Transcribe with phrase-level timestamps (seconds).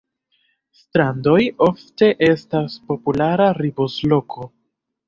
[0.79, 1.35] Strandoj
[1.67, 4.53] ofte estas populara ripozloko.